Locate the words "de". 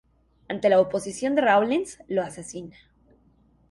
1.35-1.41